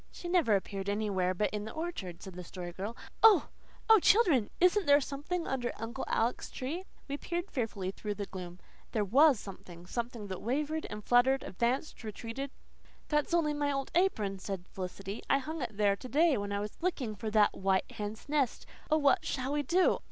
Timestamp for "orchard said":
1.73-2.33